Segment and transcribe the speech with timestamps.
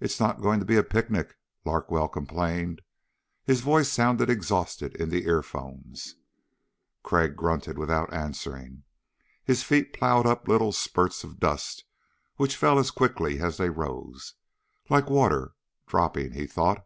[0.00, 2.82] "It's not going to be a picnic," Larkwell complained.
[3.44, 6.16] His voice sounded exhausted in the earphones.
[7.04, 8.82] Crag grunted without answering.
[9.44, 11.84] His feet ploughed up little spurts of dust
[12.38, 14.34] which fell as quickly as they rose.
[14.90, 15.54] Like water
[15.86, 16.84] dropping, he thought.